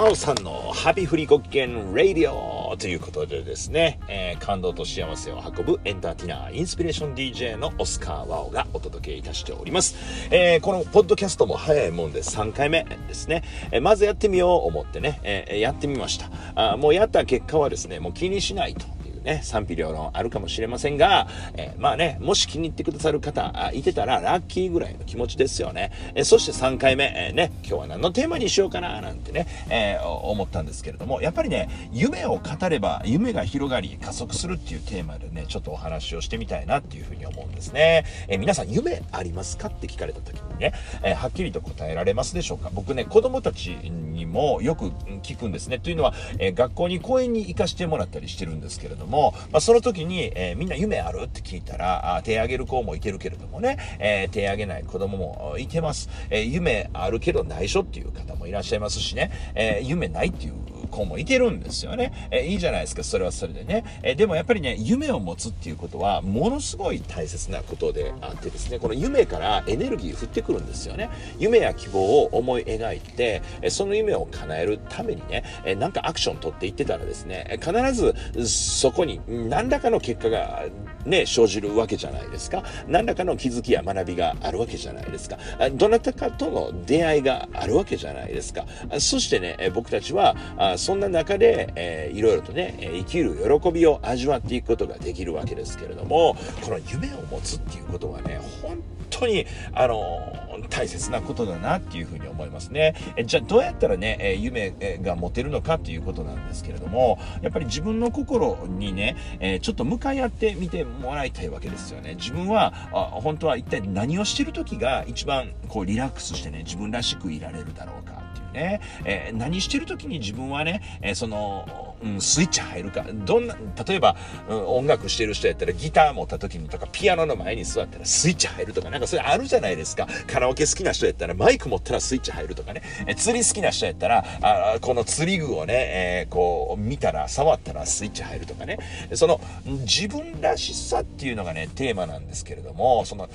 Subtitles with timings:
[0.00, 9.96] 真央さんのハピフリコケンラディオということでですね、えー、感動と幸せを運ぶエンターテイナー、インスピレーション DJ のオスカー・ワオがお届けいたしております。
[10.30, 13.42] えー、このポッドキャストも早いもんで3回目ですね。
[13.72, 16.30] えー、まずやってみよう思ってね、えやってみました。
[16.54, 18.86] あもうやった結果はですね、もう気にしないと。
[19.24, 25.92] ね、賛否両論あるかもしれませんが、えー、まあね、もし気に入ってくださる方いてたらラッキーぐらいの気持ちですよね。
[26.14, 38.04] えー、そして3回目、えー、ね、今日は何のテーマにしようかななんてね、え思ったんですけれども、やっぱりね、夢を語れば夢が広がり加速するっていうテーマでね、ちょっとお話をしてみたいなっていうふうに思うんですね。
[38.28, 44.90] え皆さん夢ありますかって聞かれた時にね、えはっきりと答えられますでしょうか僕ね、子供たちにもよく
[45.22, 45.78] 聞くんですね。
[45.78, 49.09] というのは、え学校に講演に行かしてもらったりしてるんですけれども、
[49.52, 56.08] まあ、その時に、えー、みんな夢あるって聞いたら、あ手挙げる子もいてるけれどもね、えー、手挙げない子供もいてます。
[56.30, 60.54] えー、夢あるけど内緒っていう方もいらっしゃいますしね、え夢ないっていう
[60.90, 62.28] 子もいてるんですよね。
[62.30, 63.84] えいいじゃないですか、それはそれでね。
[64.02, 71.10] えでもやっぱりね、夢を持つっていうことは、ものすごい大切なことであってですね、この夢からエネルギー降ってくるんですよね。
[71.38, 75.44] 夢や希望を思い描いて、その夢を叶えるためにね、
[75.78, 78.14] なんかアクション取っていってたらですね、必ず
[78.46, 80.64] そこに何らかの結果が
[81.06, 82.62] ね、生じるわけじゃないですか。
[82.88, 85.38] 何らかの気づきや学びがあるわけじゃないですか。
[85.72, 88.66] どなたかとの出会いがあるわけじゃないですか。
[88.98, 90.36] そしてね、僕たちは、
[90.80, 102.94] そんな中で、えー、いろいろとね、生きる喜びを味わっていくことができるわけですけれども、この夢を持つっていうことはね、本当に、あの大切なことだなっていうふうに思いますね。
[103.16, 112.14] えじゃあどうやったらね、え夢が持てるのかっていうことなんですけれども、やっぱり自分の心にね、えちょっと向かい合ってみてもらいたいわけですよね。
[112.16, 118.80] 自分は、あ本当は一体何をしてる時が一番こうリラックスしてね、自分らしくいられるだろうかっていうね。
[119.04, 123.04] えー、何してる時に自分はね、え、その、うん、スイッチ入るか。
[123.12, 123.56] どんな、
[123.86, 124.16] 例えば、
[124.48, 130.08] うん、音楽してる人やったらギター持った時にとか、ピアノの前に座ったらスイッチ入るとか、なんかそれあるじゃないですか。
[130.26, 132.82] カラオケ好きな人やったらマイク持ったらスイッチ入るとかね。
[133.06, 138.78] え釣り好きな人やったら、あこの釣り具をね、えー、こう、見たら、触ったらスイッチ入るとかね。
[139.14, 143.28] その、自分らしさっていうのがね、テーマなんですけれども、その、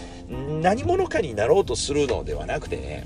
[0.61, 3.05] 何者かになろうとするのではなくてね、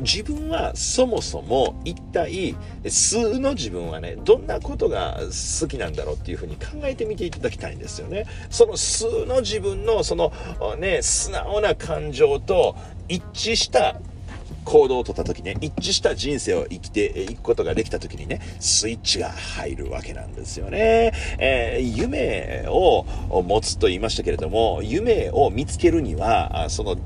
[0.00, 2.56] 自分はそもそも一体
[2.88, 10.32] 素の自分はねどんなことが好きなんだろうっていうふうに考えてみていただきたいんですよねその素の自分のその
[10.78, 12.76] ね素直な感情と
[13.08, 14.00] 一致した
[14.64, 21.12] 行動をとった時ね、一致した人生を生きていくことができた時にね、スイッチが入るわけなんですよね。
[21.38, 23.04] えー、夢を
[23.42, 26.96] 持つと言いましたけれども、夢を見つけるには、その、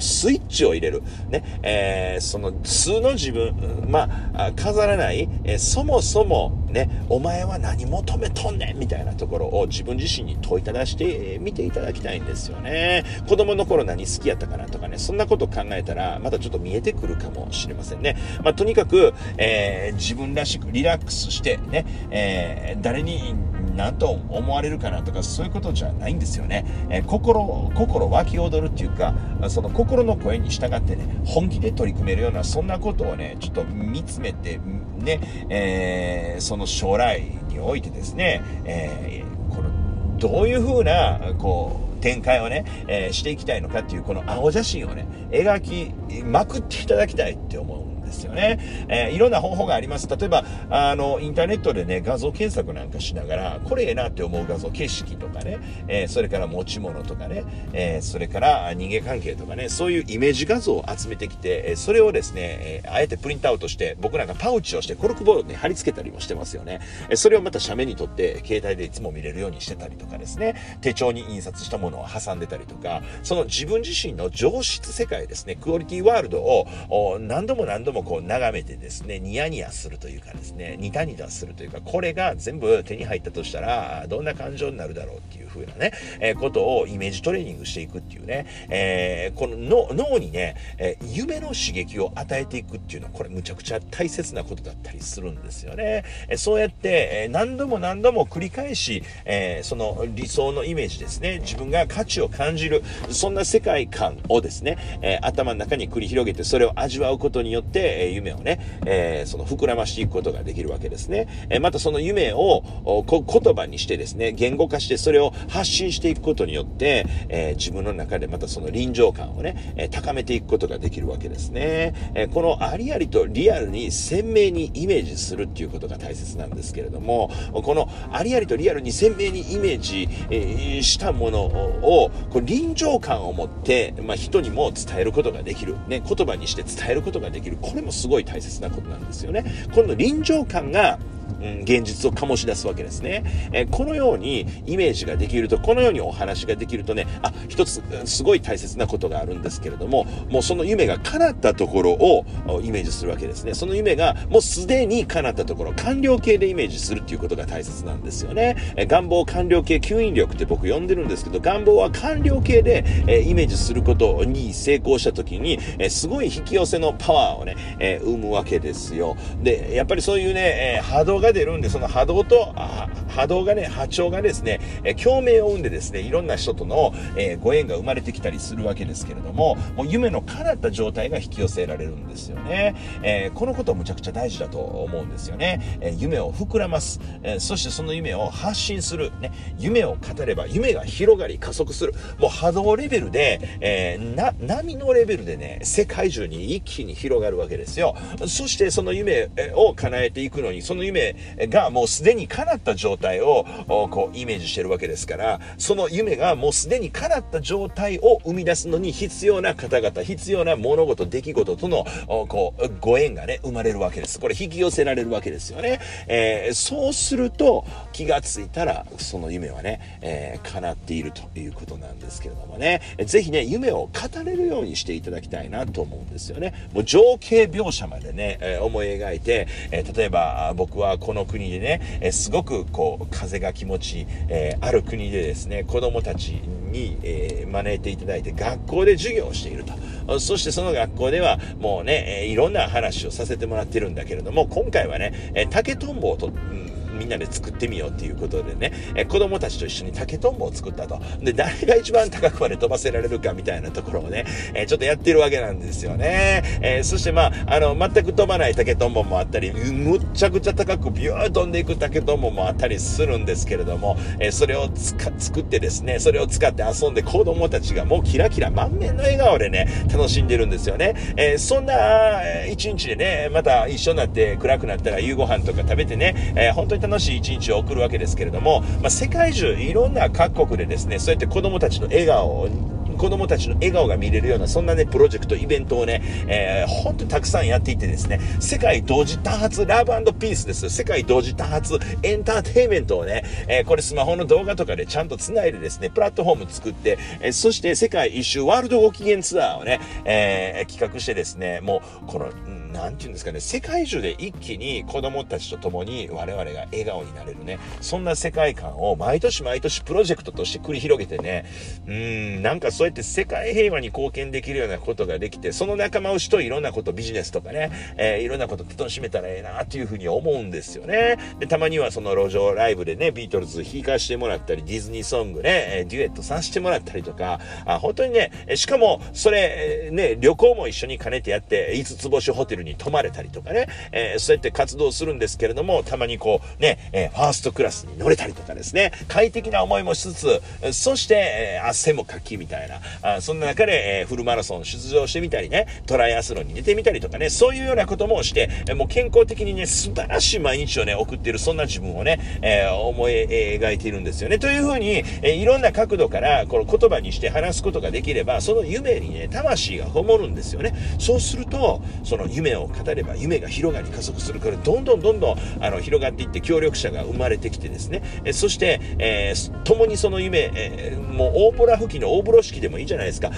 [0.00, 1.02] スイッチを入れる。
[1.28, 13.04] ね、えー、その、素の自分、まあ、飾らない、えー、そもそも、ね、お前は何求めとんねんみたいなところを自分自身に問いただしてみていただきたいんですよね。
[13.28, 18.16] 子供の頃何好きやったかなとかね、そんなこと考えたら、またちょっと見えてくるかもしれませんね。
[18.42, 23.34] まあ、とにかく、えー、自分らしくリラックスしてね、え、誰に
[23.76, 26.64] 何と思われるかなとか、そういうことじゃないんですよね。
[26.90, 29.14] えー、心、心湧き踊るっていうか、
[29.48, 34.60] その心の声に従ってね、本気で取り組めるような、そんなことをね、ちょっと見つめて、
[34.98, 48.86] ね、えー、その将来においてですね、えー、この、どういうふうな、こう、展開をね、え、していきたいのかっていう、この青写真をね、描きまくっていただきたいって思うですよね。
[48.88, 50.08] えー、いろんな方法があります。
[50.08, 66.80] 例えば、あの、インターネットでね、画像検索なんかしながら、これええなって思う画像、景色とかね、えー、それから持ち物とかね、えー、それから人間関係とかね、そういうイメージ画像を集めてきて、それをですね、えあえてプリントアウトして、僕なんかパウチをしてコルクボールに貼り付けたりもしてますよね。
[67.14, 89.56] それをまた写メに撮って、携帯でいつも見れるようにしてたりとかですね、手帳に印刷したものを挟んでたりとか、その自分自身の上質世界ですね、クオリティワールドを何度も何度もこう眺めてですね、ニヤニヤするというかですね、ニタニタするというか、これが全部手に入ったとしたら、どんな感情になるだろうっていう風なね、えー、ことをイメージトレーニングしていくっていうね、えー、この
[89.94, 96.04] 脳にね、えー、夢の刺激を与えていくっていうのは、これむちゃくちゃ大切なことだったりするんですよね。
[96.28, 111.28] えそうやって、え何度も何度も繰り返し、えその理想のイメージですね、自分が価値を感じる、そんな世界観をですね、え頭の中に繰り広げて、それを味わうことによって、で、え夢をね、え、その膨らましていくことができるわけですね。
[111.50, 112.64] えまたその夢を
[113.06, 121.92] 言葉にしてですね、言語化してそれを発信していくことによって、え、自分の中でまたその臨場感をね、え高めていくことができるわけですね。
[122.14, 135.74] えこのありありとリアルに鮮明にイメージするっていうことが大切なんですけれども、このありありとリアルに鮮明にイメージ、えしたものを、こう臨場感を持って、まあ、人にも伝えることができる。
[135.88, 137.58] ね、言葉にして伝えることができる。
[137.60, 139.44] これもすごい大切なことなんですよね。
[139.74, 140.98] この臨場感が、
[141.44, 143.50] うん、現実を醸し出すわけですね。
[143.52, 152.24] えー、このようにイメージができると、このようにお話ができるとね、あ、一つすごい大切なことがあるんですけれども、もうその夢が叶ったところを
[152.62, 153.54] イメージするわけですね。
[153.54, 158.56] その夢がもうすでに叶ったところ、完了形でイメージするっていうことが大切なんですよね。
[158.76, 169.16] えー、願望完了形吸引力って僕呼んでるんですけど、願望は完了形で、えー、イメージすることに成功した時に、えすごい引き寄せのパワーをね、え生むわけですよ。
[169.42, 172.83] で、やっぱりそういうね、え波動が出るんで、その波動とあ、
[173.14, 182.74] 波動がね、波長がですね、え共鳴を生んでですね、いろんな人との、えご縁が生まれてきたりするわけですけれども、もう夢の叶った状態が引き寄せられるんですよね。
[183.02, 185.78] え、このことはむちゃくちゃ大事だと思うんですよね。
[185.80, 191.94] え、夢を膨らます、え、そしてその夢を発信する、ね、夢を語れば夢が広がり加速する。
[192.18, 197.94] もう波動レベルで、えな、波のレベルでね、世界中に一気に広がるわけですよ。
[198.26, 201.14] そしてその夢を叶えていくのに、その夢
[201.48, 203.44] がもうすでに叶った状態を
[203.90, 211.86] こうイメージしてるわけですから、その夢がもうすでに叶った状態を生み出すのに必要な方々、必要な物事、出来事との
[212.28, 214.20] こうご縁がね、生まれるわけです。
[214.20, 215.80] これ引き寄せられるわけですよね。
[216.06, 226.68] えー、そうすると気がついたらその夢はね、えー、叶っているということなんですけれどもね、ぜひね、夢を語れるようにしていただきたいなと思うんですよね。
[226.72, 239.74] もう情景描写までね、えー、思い描いて、え、例えば僕はこの国でね、えすごくこう風が気持ちいい、えある国でですね子供たちに、え招いていただいて学校で授業をしていると。
[240.20, 251.00] そしてその学校ではもうね、えいろんな話をさせてもらってるんだけれども今回はね、え竹とんぼをと、うんみんなで作ってみようっていうことでね、え子供たちと一緒に竹とんぼを作ったと。
[251.20, 254.24] で、誰が一番高くまで飛ばせられるかみたいなところをね、
[254.54, 256.42] えちょっとやってるわけなんですよね。
[256.60, 270.94] えー、そしてまあ、あの、全く飛ばない竹とんぼもあったり、むっちゃくちゃ高くビュー飛んでいく竹とんぼもあったりするんですけれども、えー、それを作ってですね、それを使って遊んで子供たちがもうキラキラ満面の笑顔でね、楽しんでるんですよね。
[271.16, 282.48] えー、そんな一日でね、また一緒になって暗くなったら夕ご飯とか食べてね、え本当に楽しい一日を送るわけですけれども、まあ、世界中いろんな各国でですね、そうやって子供たちの笑顔
[282.96, 290.70] 子供たちの笑顔が見れるような、そんなね、プロジェクト、イベントをね、えー、本当にたくさんやっていてですね、世界同時多発ラブピースです。
[290.70, 302.26] 世界同時多発エンターテイメントをね、えー、これスマホの動画とかでちゃんと繋いでですね、プラットフォーム作って、えー、そして世界一周ワールドご機嫌ツアーをね、え、企画してですね、もう、この、
[302.74, 311.46] なんて言うんですかね、世界中で一気に子供たちと共に我々が笑顔になれるね、そんな世界観を毎年毎年プロジェクトとして繰り広げてね、
[311.86, 321.16] うん、なんかそうやって世界平和に貢献できるようなことができて、その仲間内といろんなこと、ビジネスとかね、えー、いろんなこと楽しめたらええなっていうふうに思うんですよね。
[321.38, 340.42] で、たまにはその路上ライブでね、ビートルズ弾かしてもらったり、ディズニーソングね、デュエットさせてもらったりとか、あ本当にね、しかも、それ、ね、旅行も一緒に兼ねてやって、5つ星ホテルに泊まれたりとかね、えー、そうやって活動するんですけれども、たまにこう、ね、えー、ファーストクラスに乗れたりとかですね、快適な思いもしつつ、
[340.72, 354.38] そして、えー、汗もかきみたいな、あそんな中で、えー、フルマラソン出場してみたりね、トライアスロンに出てみたりとかね、そういうようなこともして、もう健康的にね、素晴らしい毎日をね、送っている、そんな自分をね、え思い描いているんですよね。
[354.38, 360.74] というふうに、えいろんな角度から、この言葉にして話すことができれば、その夢にね、魂がこもるんですよね。
[360.98, 368.02] そうすると、その夢を語れば夢が広がり加速するからどんどんどんどんあの広がっていって協力者が生まれてきてですね。
[368.24, 373.30] えそして、えー、共にその夢、えー、もう大ボラ吹きの大風呂敷でもいいじゃないですか。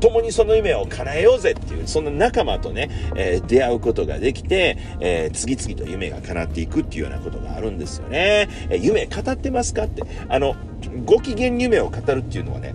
[0.00, 10.02] 共にその夢を叶えようぜっていうそんな仲間とね、えー、出会うことができて、え次々と夢が叶っていくっていうようなことがあるんですよね、え夢語ってますかって。
[10.28, 10.54] あの
[11.04, 12.74] ご機嫌夢を語るっていうのはね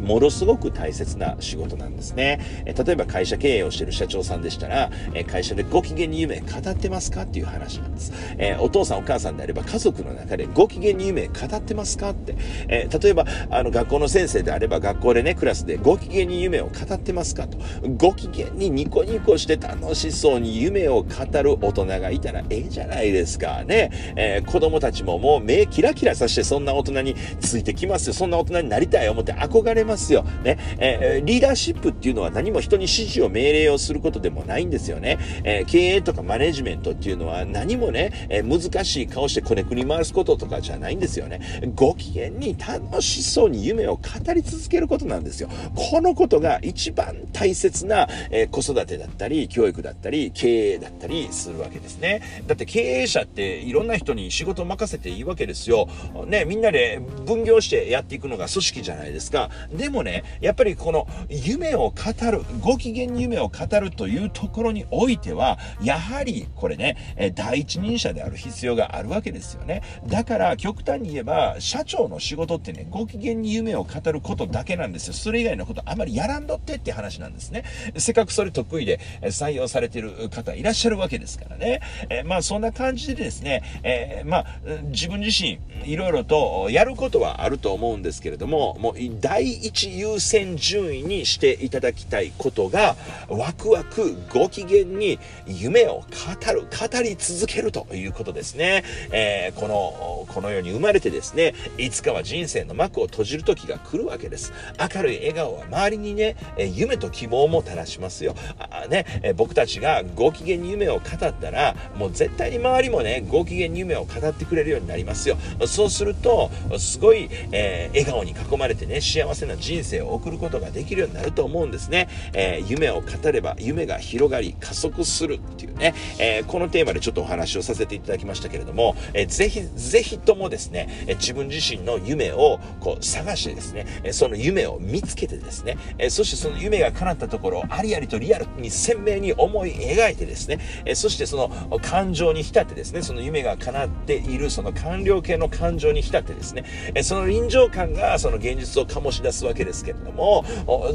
[0.00, 2.40] ものすごく大切な仕事なんですね。
[2.66, 8.12] え例えば会社経営をしている社長さんでしたら、え会社でご機嫌に夢語ってますかっていう話なんです。
[8.38, 12.36] えお父さんお母さんであれば家族の中でご機嫌に夢語ってますかって。
[12.68, 17.58] え例えば、あの学校の先生であれば学校でね、クラスでご機嫌に夢を語ってますかと。
[17.96, 23.90] ご機嫌にニコニコして楽しそうに夢を語る大人がいたらええじゃないですかね。
[24.16, 28.12] えー、子供たちももう目キラキラさしてそんな大人についてきますよ。
[28.12, 30.22] そんな大人になりたい思って憧れますよ。
[30.44, 30.58] ね。
[30.78, 35.18] えー、リーダーシップっていうのは何も人に指示を命令をすることでもないんですよね。
[35.44, 41.40] えー、経営とかマネジメントっていうのは何もね、えー、難しい顔してこねくり回すこととかじゃないんですよね。
[41.74, 45.48] ご機嫌に楽しそうに夢を語り続けることなんですよ。
[45.74, 52.22] このことが一番大切な、え、子育てだったり、教育だったり、経営だったりするわけですね。
[52.46, 55.88] だって経営者っていろんな人に仕事を任せていいわけですよ。
[56.26, 59.50] ね、みんなで分業してやっていくのが組織じゃないですか。
[59.78, 69.82] でもね、やっぱりこの夢を語る、ご機嫌に夢を語るというところにおいては、やはりこれね、第一人者である必要があるわけですよね。
[70.06, 75.14] だから極端に言えば、社長の仕事ってね、ご機嫌に夢を語ることだけなんですよ。
[75.14, 77.64] それ以外のことあまりやらんどってって話なんですね。
[77.96, 81.80] せっかくそれ得意で採用されてる方いらっしゃるわけですからね。
[82.10, 84.46] えまあそんな感じでですね、えー、まあ
[84.90, 92.96] 自分自身いろいろとやることはあると思うんですけれども、もう第一優先順位にしていただきたいことが、
[93.28, 98.84] ワクワクご機嫌に夢を語る、語り続けるということですね。
[99.12, 104.52] えー、この、この世に生まれてですね、いつかは人生の幕を閉じる時が来るわけです。
[104.94, 108.34] 明るい笑顔は周りにね、夢と希望をもたらしますよ。
[108.58, 115.36] あね、僕たちがご機嫌に夢を語ったら、もう絶対に周りもね、ご機嫌に夢を語ってくれるようになりますよ。
[115.66, 122.08] そうすると、すごい、えー、笑顔に囲まれてね、幸せな人生を送ることができるようになると思うんですね。
[122.32, 150.44] えー、夢を語れば夢が広がり加速するっていうね、えー、このテーマでちょっとお話をさせていただきましたけれども、えー、ぜひ、ぜひともですね、え自分自身の夢をこう探してですね、えその夢を見つけてですね、えそしてその夢が叶ったところをありありとリアルに鮮明に思い描いてですね、えそしてその感情に浸ってですね、その夢が叶っているその官僚系の感情に浸ってですね、えその臨場感がその現実を醸し出すわけですけれども、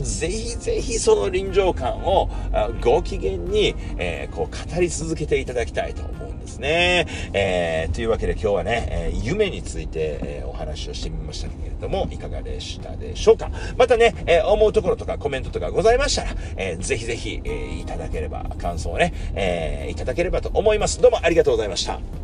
[0.02, 2.30] ぜひぜひその臨場感を
[2.82, 7.08] ご機嫌に、えー、こう語り続けていただきたいと思うんですね。
[7.34, 13.50] えー、というわけで今日はね、え、夢について、えお話をしてみましたけれども、いかがでしたでしょうか。
[13.78, 21.02] またね、え思うところとかコメントとかございましたら、えぜひぜひ、えいただければ、感想をね、えいただければと思います。
[21.02, 22.23] どうもありがとうございました。